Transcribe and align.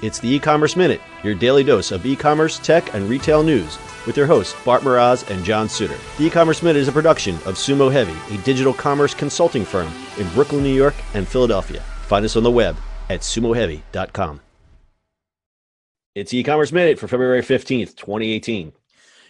It's 0.00 0.20
the 0.20 0.28
e-commerce 0.28 0.76
minute, 0.76 1.00
your 1.24 1.34
daily 1.34 1.64
dose 1.64 1.90
of 1.90 2.06
e-commerce, 2.06 2.60
tech, 2.60 2.94
and 2.94 3.08
retail 3.08 3.42
news 3.42 3.76
with 4.06 4.16
your 4.16 4.26
hosts 4.26 4.54
Bart 4.64 4.82
Mroz 4.82 5.28
and 5.28 5.44
John 5.44 5.68
Suter. 5.68 5.98
The 6.18 6.26
e-commerce 6.26 6.62
minute 6.62 6.78
is 6.78 6.86
a 6.86 6.92
production 6.92 7.34
of 7.38 7.56
Sumo 7.56 7.90
Heavy, 7.90 8.14
a 8.32 8.38
digital 8.42 8.72
commerce 8.72 9.12
consulting 9.12 9.64
firm 9.64 9.92
in 10.16 10.28
Brooklyn, 10.30 10.62
New 10.62 10.72
York, 10.72 10.94
and 11.14 11.26
Philadelphia. 11.26 11.80
Find 12.02 12.24
us 12.24 12.36
on 12.36 12.44
the 12.44 12.50
web 12.50 12.76
at 13.10 13.22
sumoheavy.com. 13.22 14.40
It's 16.14 16.32
e-commerce 16.32 16.70
minute 16.70 17.00
for 17.00 17.08
February 17.08 17.42
15th, 17.42 17.96
2018. 17.96 18.72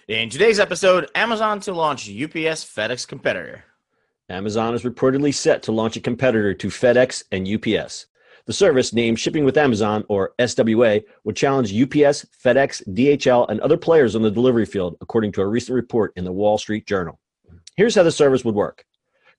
In 0.09 0.29
today's 0.29 0.61
episode, 0.61 1.09
Amazon 1.15 1.61
to 1.61 1.73
launch 1.73 2.11
UPS 2.11 2.63
FedEx 2.67 3.09
competitor. 3.09 3.65
Amazon 4.29 4.75
is 4.75 4.83
reportedly 4.83 5.33
set 5.33 5.63
to 5.63 5.73
launch 5.73 5.97
a 5.97 6.01
competitor 6.01 6.53
to 6.53 6.69
FedEx 6.69 7.25
and 7.33 7.49
UPS. 7.49 8.05
The 8.49 8.55
service, 8.55 8.95
named 8.95 9.21
Shipping 9.21 9.45
with 9.45 9.59
Amazon, 9.59 10.07
or 10.09 10.33
SWA, 10.39 11.05
would 11.25 11.37
challenge 11.37 11.71
UPS, 11.71 12.25
FedEx, 12.43 12.83
DHL, 12.95 13.47
and 13.51 13.61
other 13.61 13.77
players 13.77 14.17
on 14.17 14.23
the 14.23 14.31
delivery 14.31 14.65
field, 14.65 14.97
according 15.03 15.33
to 15.33 15.43
a 15.43 15.47
recent 15.47 15.77
report 15.77 16.15
in 16.17 16.25
the 16.25 16.33
Wall 16.33 16.57
Street 16.57 16.87
Journal. 16.87 17.21
Here's 17.77 17.95
how 17.95 18.05
the 18.05 18.11
service 18.11 18.47
would 18.47 18.55
work 18.55 18.87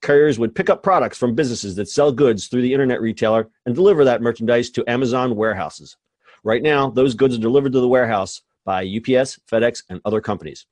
Couriers 0.00 0.38
would 0.38 0.54
pick 0.54 0.70
up 0.70 0.84
products 0.84 1.18
from 1.18 1.34
businesses 1.34 1.74
that 1.74 1.88
sell 1.88 2.12
goods 2.12 2.46
through 2.46 2.62
the 2.62 2.72
internet 2.72 3.00
retailer 3.00 3.50
and 3.66 3.74
deliver 3.74 4.04
that 4.04 4.22
merchandise 4.22 4.70
to 4.70 4.88
Amazon 4.88 5.34
warehouses. 5.34 5.96
Right 6.44 6.62
now, 6.62 6.88
those 6.88 7.14
goods 7.16 7.34
are 7.34 7.40
delivered 7.40 7.72
to 7.72 7.80
the 7.80 7.88
warehouse 7.88 8.42
by 8.64 8.82
UPS, 8.82 9.40
FedEx, 9.50 9.82
and 9.88 10.00
other 10.04 10.20
companies. 10.20 10.66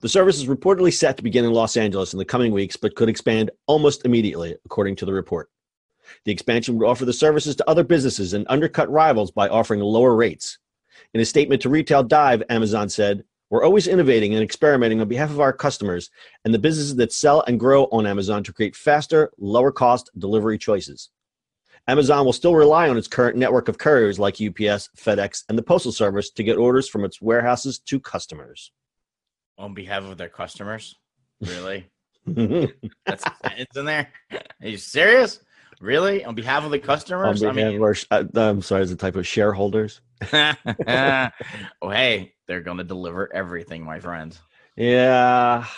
The 0.00 0.08
service 0.08 0.38
is 0.38 0.46
reportedly 0.46 0.92
set 0.92 1.16
to 1.18 1.22
begin 1.22 1.44
in 1.44 1.52
Los 1.52 1.76
Angeles 1.76 2.14
in 2.14 2.18
the 2.18 2.24
coming 2.24 2.50
weeks, 2.50 2.76
but 2.76 2.96
could 2.96 3.08
expand 3.08 3.52
almost 3.68 4.04
immediately, 4.04 4.56
according 4.64 4.96
to 4.96 5.06
the 5.06 5.12
report. 5.12 5.50
The 6.24 6.32
expansion 6.32 6.76
would 6.76 6.86
offer 6.86 7.04
the 7.04 7.12
services 7.12 7.56
to 7.56 7.68
other 7.68 7.84
businesses 7.84 8.32
and 8.32 8.46
undercut 8.48 8.90
rivals 8.90 9.30
by 9.30 9.48
offering 9.48 9.80
lower 9.80 10.14
rates. 10.14 10.58
In 11.14 11.20
a 11.20 11.24
statement 11.24 11.62
to 11.62 11.68
Retail 11.68 12.02
Dive, 12.02 12.42
Amazon 12.48 12.88
said, 12.88 13.24
We're 13.50 13.64
always 13.64 13.86
innovating 13.86 14.34
and 14.34 14.42
experimenting 14.42 15.00
on 15.00 15.08
behalf 15.08 15.30
of 15.30 15.40
our 15.40 15.52
customers 15.52 16.10
and 16.44 16.52
the 16.52 16.58
businesses 16.58 16.96
that 16.96 17.12
sell 17.12 17.42
and 17.42 17.60
grow 17.60 17.84
on 17.86 18.06
Amazon 18.06 18.42
to 18.44 18.52
create 18.52 18.76
faster, 18.76 19.30
lower 19.38 19.72
cost 19.72 20.10
delivery 20.18 20.58
choices. 20.58 21.10
Amazon 21.88 22.24
will 22.24 22.32
still 22.32 22.56
rely 22.56 22.88
on 22.88 22.98
its 22.98 23.06
current 23.06 23.36
network 23.36 23.68
of 23.68 23.78
couriers 23.78 24.18
like 24.18 24.34
UPS, 24.34 24.90
FedEx, 24.96 25.44
and 25.48 25.56
the 25.56 25.62
Postal 25.62 25.92
Service 25.92 26.30
to 26.30 26.42
get 26.42 26.56
orders 26.56 26.88
from 26.88 27.04
its 27.04 27.22
warehouses 27.22 27.78
to 27.78 28.00
customers. 28.00 28.72
On 29.56 29.72
behalf 29.72 30.02
of 30.04 30.18
their 30.18 30.28
customers? 30.28 30.96
Really? 31.42 31.86
That's 32.26 33.24
it's 33.58 33.76
in 33.76 33.84
there. 33.84 34.08
Are 34.32 34.68
you 34.68 34.78
serious? 34.78 35.40
Really? 35.80 36.24
On 36.24 36.34
behalf 36.34 36.64
of 36.64 36.70
the 36.70 36.78
customers? 36.78 37.42
I 37.42 37.52
mean, 37.52 37.82
our, 37.82 37.94
uh, 38.10 38.24
I'm 38.34 38.62
sorry, 38.62 38.82
is 38.82 38.90
a 38.90 38.96
type 38.96 39.16
of 39.16 39.26
shareholders? 39.26 40.00
oh, 40.32 41.30
hey, 41.82 42.32
they're 42.46 42.62
going 42.62 42.78
to 42.78 42.84
deliver 42.84 43.32
everything, 43.32 43.84
my 43.84 44.00
friend. 44.00 44.36
Yeah. 44.76 45.66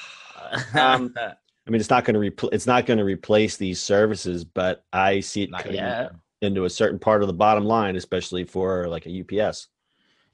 Um, 0.73 1.13
I 1.19 1.71
mean, 1.71 1.79
it's 1.79 1.91
not 1.91 2.07
going 2.07 2.15
to 2.15 2.31
repl- 2.31 2.49
it's 2.55 2.67
not 2.67 2.87
going 2.87 2.97
to 2.97 3.05
replace 3.05 3.59
these 3.59 3.79
services, 3.79 4.45
but 4.45 4.87
I 4.95 5.21
see 5.21 5.43
it 5.43 5.53
cutting 5.53 6.09
into 6.41 6.65
a 6.65 6.71
certain 6.71 6.99
part 6.99 7.21
of 7.21 7.27
the 7.27 7.35
bottom 7.35 7.65
line, 7.65 7.97
especially 7.97 8.45
for 8.45 8.89
like 8.89 9.05
a 9.07 9.21
UPS. 9.21 9.69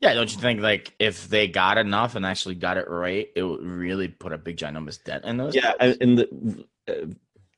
Yeah, 0.00 0.14
don't 0.14 0.32
you 0.32 0.40
think 0.40 0.60
like 0.60 0.94
if 1.00 1.28
they 1.28 1.48
got 1.48 1.78
enough 1.78 2.14
and 2.14 2.24
actually 2.24 2.54
got 2.54 2.76
it 2.76 2.88
right, 2.88 3.28
it 3.34 3.42
would 3.42 3.64
really 3.64 4.06
put 4.06 4.32
a 4.32 4.38
big 4.38 4.56
ginormous 4.56 5.02
dent 5.02 5.24
in 5.24 5.36
those? 5.36 5.56
Yeah, 5.56 5.72
and 5.80 6.18
the 6.18 6.64
uh, 6.86 7.06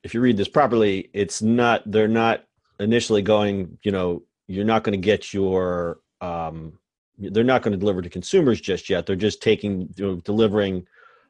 if 0.03 0.13
you 0.13 0.21
read 0.21 0.37
this 0.37 0.47
properly, 0.47 1.09
it's 1.13 1.41
not 1.41 1.89
they're 1.89 2.07
not 2.07 2.45
initially 2.79 3.21
going, 3.21 3.77
you 3.83 3.91
know, 3.91 4.23
you're 4.47 4.65
not 4.65 4.83
going 4.83 4.99
to 4.99 5.05
get 5.05 5.33
your 5.33 5.99
um 6.21 6.79
they're 7.17 7.43
not 7.43 7.63
going 7.63 7.71
to 7.71 7.77
deliver 7.77 8.01
to 8.01 8.09
consumers 8.09 8.61
just 8.61 8.89
yet. 8.89 9.05
They're 9.05 9.15
just 9.15 9.41
taking 9.41 9.93
you 9.95 10.05
know, 10.05 10.15
delivering 10.17 10.85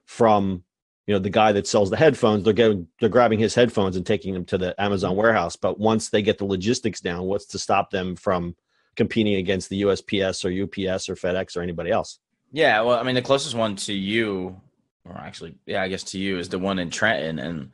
from 0.06 0.64
you 1.06 1.14
know 1.14 1.20
the 1.20 1.30
guy 1.30 1.54
that 1.54 1.68
sells 1.68 1.90
the 1.90 1.98
headphones. 1.98 2.44
They're 2.44 2.54
getting 2.54 2.88
they're 3.00 3.10
grabbing 3.10 3.40
his 3.40 3.56
headphones 3.56 3.96
and 3.96 4.06
taking 4.06 4.34
them 4.34 4.46
to 4.46 4.58
the 4.58 4.80
amazon 4.82 5.16
warehouse. 5.16 5.56
But 5.56 5.80
once 5.80 6.10
they 6.10 6.22
get 6.22 6.38
the 6.38 6.46
logistics 6.46 7.00
down 7.00 7.24
what's 7.24 7.46
to 7.48 7.60
stop 7.60 7.90
them 7.90 8.16
from 8.16 8.56
competing 8.96 9.36
against 9.36 9.70
the 9.70 9.84
usps 9.84 10.44
or 10.44 10.52
ups 10.64 11.10
or 11.10 11.16
fedex 11.16 11.56
or 11.56 11.62
anybody 11.62 11.92
else? 11.92 12.20
Yeah 12.52 12.82
well 12.82 13.00
i 13.00 13.04
mean 13.04 13.16
the 13.16 13.22
closest 13.22 13.56
one 13.56 13.76
to 13.78 13.94
you 13.94 14.60
or 15.06 15.18
actually 15.18 15.56
yeah 15.66 15.82
i 15.82 15.88
guess 15.88 16.04
to 16.04 16.20
you 16.20 16.38
is 16.38 16.50
the 16.50 16.60
one 16.60 16.80
in 16.80 16.90
trenton. 16.90 17.40
And 17.40 17.72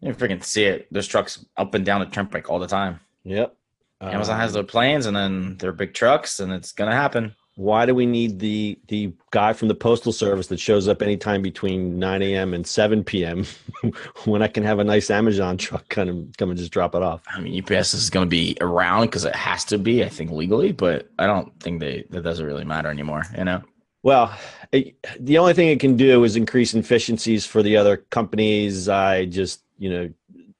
you 0.00 0.14
freaking 0.14 0.42
see 0.42 0.64
it. 0.64 0.88
There's 0.90 1.06
trucks 1.06 1.44
up 1.56 1.74
and 1.74 1.84
down 1.84 2.00
the 2.00 2.06
turnpike 2.06 2.50
all 2.50 2.58
the 2.58 2.66
time. 2.66 3.00
Yep. 3.24 3.54
Amazon 4.00 4.36
um, 4.36 4.40
has 4.40 4.52
their 4.54 4.62
planes 4.62 5.06
and 5.06 5.14
then 5.14 5.56
their 5.58 5.72
big 5.72 5.92
trucks, 5.92 6.40
and 6.40 6.52
it's 6.52 6.72
gonna 6.72 6.94
happen. 6.94 7.34
Why 7.56 7.84
do 7.84 7.94
we 7.94 8.06
need 8.06 8.38
the 8.38 8.78
the 8.88 9.12
guy 9.32 9.52
from 9.52 9.68
the 9.68 9.74
postal 9.74 10.12
service 10.12 10.46
that 10.46 10.58
shows 10.58 10.88
up 10.88 11.02
anytime 11.02 11.42
between 11.42 11.98
9 11.98 12.22
a.m. 12.22 12.54
and 12.54 12.66
7 12.66 13.04
p.m. 13.04 13.44
when 14.24 14.40
I 14.40 14.48
can 14.48 14.62
have 14.62 14.78
a 14.78 14.84
nice 14.84 15.10
Amazon 15.10 15.58
truck 15.58 15.86
kind 15.90 16.08
of 16.08 16.28
come 16.38 16.48
and 16.48 16.58
just 16.58 16.72
drop 16.72 16.94
it 16.94 17.02
off? 17.02 17.22
I 17.28 17.40
mean, 17.40 17.62
UPS 17.62 17.92
is 17.92 18.08
going 18.08 18.24
to 18.24 18.30
be 18.30 18.56
around 18.62 19.06
because 19.06 19.26
it 19.26 19.34
has 19.34 19.64
to 19.66 19.76
be, 19.76 20.02
I 20.02 20.08
think, 20.08 20.30
legally, 20.30 20.72
but 20.72 21.10
I 21.18 21.26
don't 21.26 21.52
think 21.60 21.80
they 21.80 22.06
that 22.08 22.22
doesn't 22.22 22.46
really 22.46 22.64
matter 22.64 22.88
anymore. 22.88 23.24
You 23.36 23.44
know. 23.44 23.62
Well, 24.02 24.34
it, 24.72 24.96
the 25.18 25.38
only 25.38 25.52
thing 25.52 25.68
it 25.68 25.80
can 25.80 25.96
do 25.96 26.24
is 26.24 26.36
increase 26.36 26.74
efficiencies 26.74 27.44
for 27.44 27.62
the 27.62 27.76
other 27.76 27.98
companies. 27.98 28.88
I 28.88 29.26
just 29.26 29.62
you 29.78 29.90
know 29.90 30.10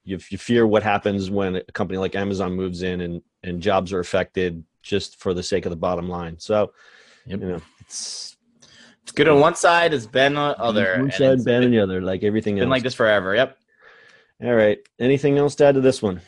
you, 0.03 0.19
you 0.29 0.37
fear 0.37 0.67
what 0.67 0.83
happens 0.83 1.29
when 1.29 1.57
a 1.57 1.63
company 1.71 1.97
like 1.97 2.15
Amazon 2.15 2.53
moves 2.53 2.83
in 2.83 3.01
and 3.01 3.21
and 3.43 3.61
jobs 3.61 3.93
are 3.93 3.99
affected 3.99 4.63
just 4.81 5.19
for 5.19 5.33
the 5.33 5.43
sake 5.43 5.65
of 5.65 5.69
the 5.69 5.75
bottom 5.75 6.09
line. 6.09 6.37
So, 6.39 6.73
yep. 7.25 7.39
you 7.39 7.47
know, 7.47 7.61
it's 7.79 8.37
it's 9.03 9.11
good 9.11 9.27
on 9.27 9.39
one 9.39 9.55
side, 9.55 9.93
it's 9.93 10.05
bad 10.05 10.35
on 10.35 10.49
the 10.49 10.59
other. 10.59 10.99
One 10.99 11.11
side, 11.11 11.43
bad 11.43 11.63
on 11.63 11.71
the 11.71 11.79
other, 11.79 12.01
like 12.01 12.23
everything 12.23 12.55
been 12.55 12.65
else. 12.65 12.71
like 12.71 12.83
this 12.83 12.93
forever. 12.93 13.35
Yep. 13.35 13.57
All 14.43 14.53
right. 14.53 14.79
Anything 14.99 15.37
else 15.37 15.55
to 15.55 15.65
add 15.65 15.75
to 15.75 15.81
this 15.81 16.01
one? 16.01 16.21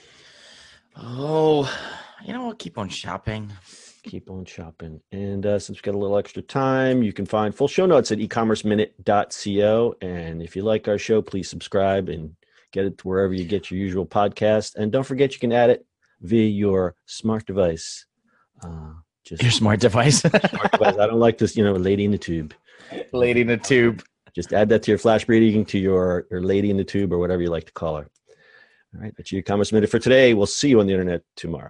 Oh, 0.96 1.72
you 2.24 2.34
know 2.34 2.46
what? 2.46 2.60
Keep 2.60 2.78
on 2.78 2.90
shopping. 2.90 3.52
Keep 4.04 4.30
on 4.30 4.46
shopping. 4.46 5.00
And 5.12 5.46
uh, 5.46 5.60
since 5.60 5.78
we 5.78 5.82
got 5.82 5.96
a 5.96 5.98
little 5.98 6.18
extra 6.18 6.42
time, 6.42 7.04
you 7.04 7.14
can 7.14 7.26
find 7.26 7.56
full 7.56 7.68
show 7.68 7.86
notes 7.86 8.12
at 8.12 8.18
ecommerceminute.co. 8.18 9.96
And 10.02 10.42
if 10.42 10.56
you 10.56 10.64
like 10.64 10.88
our 10.88 10.98
show, 10.98 11.22
please 11.22 11.50
subscribe 11.50 12.10
and 12.10 12.36
Get 12.74 12.86
it 12.86 12.98
to 12.98 13.08
wherever 13.08 13.34
you 13.34 13.46
get 13.46 13.70
your 13.70 13.80
usual 13.80 14.06
podcast. 14.06 14.76
And 14.76 14.92
don't 14.92 15.04
forget, 15.04 15.32
you 15.32 15.40
can 15.40 15.54
add 15.54 15.70
it 15.70 15.86
via 16.22 16.48
your 16.48 16.96
smart 17.06 17.46
device. 17.46 18.08
Uh, 18.64 18.94
just 19.24 19.44
your 19.44 19.52
smart 19.52 19.80
device. 19.80 20.20
smart 20.22 20.72
device. 20.72 20.98
I 20.98 21.06
don't 21.06 21.20
like 21.20 21.38
this, 21.38 21.56
you 21.56 21.64
know, 21.64 21.74
lady 21.74 22.04
in 22.04 22.10
the 22.10 22.18
tube. 22.18 22.56
Lady 23.14 23.42
in 23.42 23.48
the 23.48 23.58
tube. 23.58 24.04
Just 24.34 24.54
add 24.54 24.70
that 24.70 24.82
to 24.84 24.92
your 24.92 24.98
flash 24.98 25.24
briefing, 25.26 25.66
to 25.66 25.78
your, 25.78 26.26
your 26.32 26.42
lady 26.42 26.72
in 26.72 26.78
the 26.78 26.84
tube, 26.84 27.14
or 27.14 27.20
whatever 27.20 27.44
you 27.44 27.52
like 27.52 27.66
to 27.66 27.72
call 27.74 27.98
her. 27.98 28.10
All 28.96 29.02
right, 29.02 29.14
that's 29.16 29.32
your 29.32 29.44
commerce 29.44 29.72
minute 29.72 29.92
for 29.92 30.00
today. 30.00 30.34
We'll 30.34 30.48
see 30.48 30.70
you 30.70 30.80
on 30.80 30.88
the 30.88 30.94
internet 30.94 31.22
tomorrow. 31.36 31.70